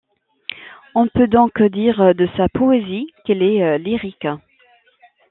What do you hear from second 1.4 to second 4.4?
dire de sa poésie qu'elle est lyrique.